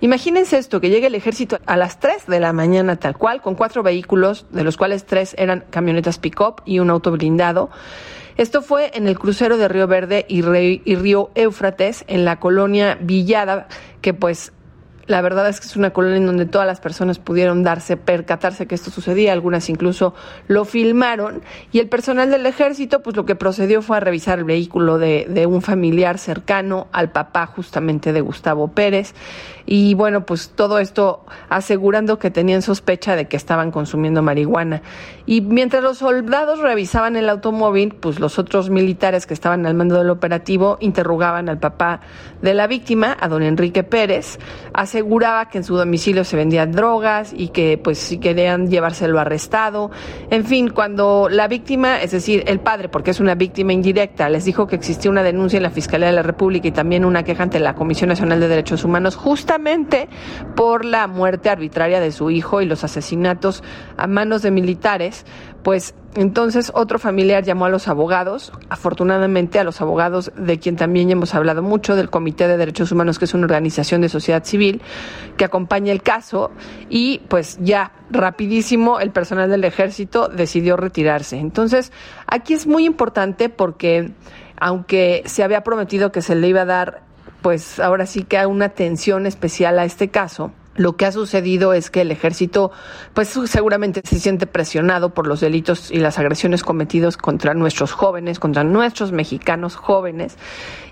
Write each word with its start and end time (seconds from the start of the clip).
Imagínense 0.00 0.58
esto, 0.58 0.80
que 0.80 0.90
llegue 0.90 1.06
el 1.06 1.14
ejército 1.14 1.58
a 1.66 1.76
las 1.76 2.00
3 2.00 2.26
de 2.26 2.40
la 2.40 2.52
mañana 2.52 2.96
tal 2.96 3.16
cual, 3.16 3.40
con 3.40 3.54
cuatro 3.54 3.82
vehículos, 3.82 4.46
de 4.50 4.64
los 4.64 4.76
cuales 4.76 5.06
tres 5.06 5.34
eran 5.38 5.64
camionetas 5.70 6.18
pick-up 6.18 6.62
y 6.64 6.78
un 6.78 6.90
auto 6.90 7.12
blindado. 7.12 7.70
Esto 8.36 8.60
fue 8.60 8.90
en 8.94 9.06
el 9.06 9.18
crucero 9.18 9.56
de 9.56 9.66
Río 9.66 9.86
Verde 9.86 10.26
y, 10.28 10.42
Río 10.42 11.30
Éufrates, 11.34 12.04
en 12.06 12.26
la 12.26 12.38
colonia 12.38 12.98
Villada, 13.00 13.68
que 14.02 14.12
pues 14.12 14.52
la 15.06 15.20
verdad 15.20 15.48
es 15.48 15.60
que 15.60 15.66
es 15.66 15.76
una 15.76 15.90
colonia 15.90 16.18
en 16.18 16.26
donde 16.26 16.46
todas 16.46 16.66
las 16.66 16.80
personas 16.80 17.18
pudieron 17.18 17.62
darse, 17.62 17.96
percatarse 17.96 18.66
que 18.66 18.74
esto 18.74 18.90
sucedía, 18.90 19.32
algunas 19.32 19.68
incluso 19.68 20.14
lo 20.48 20.64
filmaron 20.64 21.42
y 21.72 21.78
el 21.78 21.88
personal 21.88 22.30
del 22.30 22.46
ejército 22.46 23.02
pues 23.02 23.16
lo 23.16 23.24
que 23.24 23.36
procedió 23.36 23.82
fue 23.82 23.96
a 23.98 24.00
revisar 24.00 24.38
el 24.38 24.44
vehículo 24.44 24.98
de, 24.98 25.26
de 25.28 25.46
un 25.46 25.62
familiar 25.62 26.18
cercano 26.18 26.88
al 26.92 27.10
papá 27.10 27.46
justamente 27.46 28.12
de 28.12 28.20
Gustavo 28.20 28.68
Pérez 28.68 29.14
y 29.64 29.94
bueno 29.94 30.26
pues 30.26 30.50
todo 30.50 30.78
esto 30.78 31.24
asegurando 31.48 32.18
que 32.18 32.30
tenían 32.30 32.62
sospecha 32.62 33.16
de 33.16 33.26
que 33.26 33.36
estaban 33.36 33.70
consumiendo 33.70 34.22
marihuana. 34.22 34.82
Y 35.26 35.40
mientras 35.40 35.82
los 35.82 35.98
soldados 35.98 36.60
revisaban 36.60 37.16
el 37.16 37.28
automóvil 37.28 37.94
pues 37.94 38.20
los 38.20 38.38
otros 38.38 38.70
militares 38.70 39.26
que 39.26 39.34
estaban 39.34 39.66
al 39.66 39.74
mando 39.74 39.98
del 39.98 40.10
operativo 40.10 40.78
interrogaban 40.80 41.48
al 41.48 41.58
papá 41.58 42.00
de 42.42 42.54
la 42.54 42.66
víctima, 42.66 43.16
a 43.18 43.28
don 43.28 43.42
Enrique 43.42 43.82
Pérez, 43.82 44.38
aseguraba 44.96 45.50
que 45.50 45.58
en 45.58 45.64
su 45.64 45.76
domicilio 45.76 46.24
se 46.24 46.36
vendían 46.36 46.72
drogas 46.72 47.34
y 47.36 47.48
que 47.48 47.76
pues 47.76 47.98
si 47.98 48.16
querían 48.16 48.70
llevárselo 48.70 49.20
arrestado. 49.20 49.90
En 50.30 50.46
fin, 50.46 50.70
cuando 50.70 51.28
la 51.30 51.48
víctima, 51.48 52.00
es 52.00 52.12
decir, 52.12 52.44
el 52.46 52.60
padre, 52.60 52.88
porque 52.88 53.10
es 53.10 53.20
una 53.20 53.34
víctima 53.34 53.74
indirecta, 53.74 54.30
les 54.30 54.46
dijo 54.46 54.66
que 54.66 54.74
existía 54.74 55.10
una 55.10 55.22
denuncia 55.22 55.58
en 55.58 55.64
la 55.64 55.70
Fiscalía 55.70 56.06
de 56.06 56.14
la 56.14 56.22
República 56.22 56.68
y 56.68 56.72
también 56.72 57.04
una 57.04 57.24
queja 57.24 57.42
ante 57.42 57.60
la 57.60 57.74
Comisión 57.74 58.08
Nacional 58.08 58.40
de 58.40 58.48
Derechos 58.48 58.84
Humanos 58.84 59.16
justamente 59.16 60.08
por 60.54 60.86
la 60.86 61.06
muerte 61.08 61.50
arbitraria 61.50 62.00
de 62.00 62.10
su 62.10 62.30
hijo 62.30 62.62
y 62.62 62.64
los 62.64 62.82
asesinatos 62.82 63.62
a 63.98 64.06
manos 64.06 64.40
de 64.40 64.50
militares, 64.50 65.26
pues 65.62 65.94
entonces 66.14 66.72
otro 66.74 66.98
familiar 66.98 67.44
llamó 67.44 67.66
a 67.66 67.68
los 67.68 67.88
abogados, 67.88 68.52
afortunadamente 68.70 69.58
a 69.58 69.64
los 69.64 69.80
abogados 69.80 70.32
de 70.36 70.58
quien 70.58 70.76
también 70.76 71.10
hemos 71.10 71.34
hablado 71.34 71.62
mucho, 71.62 71.94
del 71.96 72.08
Comité 72.08 72.48
de 72.48 72.56
Derechos 72.56 72.92
Humanos, 72.92 73.18
que 73.18 73.26
es 73.26 73.34
una 73.34 73.44
organización 73.44 74.00
de 74.00 74.08
sociedad 74.08 74.44
civil 74.44 74.80
que 75.36 75.44
acompaña 75.44 75.92
el 75.92 76.02
caso 76.02 76.50
y 76.88 77.20
pues 77.28 77.58
ya 77.60 77.92
rapidísimo 78.10 79.00
el 79.00 79.10
personal 79.10 79.50
del 79.50 79.64
ejército 79.64 80.28
decidió 80.28 80.76
retirarse. 80.76 81.38
Entonces 81.38 81.92
aquí 82.26 82.54
es 82.54 82.66
muy 82.66 82.86
importante 82.86 83.48
porque 83.48 84.12
aunque 84.58 85.22
se 85.26 85.42
había 85.42 85.62
prometido 85.62 86.12
que 86.12 86.22
se 86.22 86.34
le 86.34 86.48
iba 86.48 86.62
a 86.62 86.66
dar 86.66 87.02
pues 87.42 87.78
ahora 87.78 88.06
sí 88.06 88.24
que 88.24 88.44
una 88.46 88.64
atención 88.64 89.26
especial 89.26 89.78
a 89.78 89.84
este 89.84 90.08
caso, 90.08 90.50
lo 90.76 90.96
que 90.96 91.06
ha 91.06 91.12
sucedido 91.12 91.72
es 91.72 91.90
que 91.90 92.02
el 92.02 92.10
ejército, 92.10 92.70
pues 93.14 93.28
seguramente 93.46 94.02
se 94.04 94.18
siente 94.18 94.46
presionado 94.46 95.10
por 95.14 95.26
los 95.26 95.40
delitos 95.40 95.90
y 95.90 95.98
las 95.98 96.18
agresiones 96.18 96.62
cometidos 96.62 97.16
contra 97.16 97.54
nuestros 97.54 97.92
jóvenes, 97.92 98.38
contra 98.38 98.64
nuestros 98.64 99.12
mexicanos 99.12 99.76
jóvenes. 99.76 100.36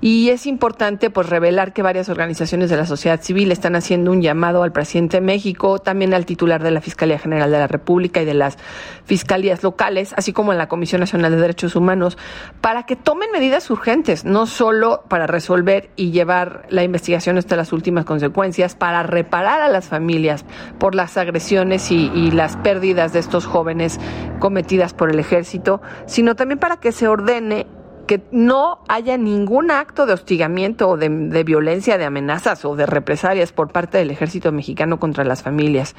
Y 0.00 0.30
es 0.30 0.46
importante, 0.46 1.10
pues, 1.10 1.28
revelar 1.28 1.72
que 1.72 1.80
varias 1.80 2.08
organizaciones 2.08 2.70
de 2.70 2.76
la 2.76 2.86
sociedad 2.86 3.20
civil 3.20 3.52
están 3.52 3.76
haciendo 3.76 4.10
un 4.10 4.20
llamado 4.20 4.64
al 4.64 4.72
presidente 4.72 5.18
de 5.18 5.20
México, 5.20 5.78
también 5.78 6.12
al 6.12 6.26
titular 6.26 6.60
de 6.60 6.72
la 6.72 6.80
Fiscalía 6.80 7.20
General 7.20 7.50
de 7.50 7.58
la 7.58 7.68
República 7.68 8.20
y 8.20 8.24
de 8.24 8.34
las 8.34 8.58
fiscalías 9.04 9.62
locales, 9.62 10.12
así 10.16 10.32
como 10.32 10.50
a 10.50 10.56
la 10.56 10.68
Comisión 10.68 11.00
Nacional 11.00 11.30
de 11.30 11.38
Derechos 11.38 11.76
Humanos, 11.76 12.18
para 12.60 12.82
que 12.82 12.96
tomen 12.96 13.30
medidas 13.30 13.70
urgentes, 13.70 14.24
no 14.24 14.46
solo 14.46 15.04
para 15.08 15.28
resolver 15.28 15.90
y 15.94 16.10
llevar 16.10 16.66
la 16.68 16.82
investigación 16.82 17.38
hasta 17.38 17.54
las 17.54 17.72
últimas 17.72 18.04
consecuencias, 18.04 18.74
para 18.74 19.04
reparar 19.04 19.60
a 19.62 19.68
las 19.72 19.88
familias 19.88 20.44
por 20.78 20.94
las 20.94 21.16
agresiones 21.16 21.90
y, 21.90 22.30
las 22.32 22.56
pérdidas 22.56 23.12
de 23.12 23.18
estos 23.18 23.46
jóvenes 23.46 23.98
cometidas 24.38 24.94
por 24.94 25.10
el 25.10 25.18
ejército, 25.18 25.82
sino 26.06 26.34
también 26.34 26.58
para 26.58 26.76
que 26.76 26.92
se 26.92 27.08
ordene 27.08 27.66
que 28.06 28.22
no 28.32 28.80
haya 28.88 29.16
ningún 29.16 29.70
acto 29.70 30.06
de 30.06 30.12
hostigamiento 30.12 30.88
o 30.88 30.96
de, 30.96 31.08
de, 31.08 31.44
violencia, 31.44 31.98
de 31.98 32.04
amenazas 32.04 32.64
o 32.64 32.74
de 32.74 32.86
represalias 32.86 33.52
por 33.52 33.70
parte 33.70 33.98
del 33.98 34.10
ejército 34.10 34.50
mexicano 34.52 34.98
contra 34.98 35.24
las 35.24 35.42
familias. 35.42 35.94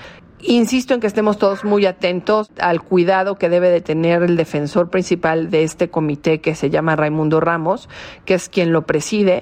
Insisto 0.46 0.94
en 0.94 1.00
que 1.00 1.08
estemos 1.08 1.38
todos 1.38 1.64
muy 1.64 1.86
atentos 1.86 2.52
al 2.60 2.82
cuidado 2.82 3.38
que 3.38 3.48
debe 3.48 3.70
de 3.70 3.80
tener 3.80 4.24
el 4.24 4.36
defensor 4.36 4.90
principal 4.90 5.50
de 5.50 5.64
este 5.64 5.90
comité 5.90 6.42
que 6.42 6.54
se 6.54 6.70
llama 6.70 6.98
Raimundo 6.98 7.40
Ramos, 7.40 7.88
que 8.26 8.34
es 8.34 8.50
quien 8.50 8.74
lo 8.74 8.86
preside, 8.86 9.42